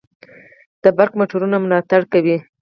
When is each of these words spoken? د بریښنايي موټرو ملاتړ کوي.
د 0.83 0.85
بریښنايي 0.97 1.17
موټرو 1.19 1.61
ملاتړ 1.63 2.01
کوي. 2.13 2.37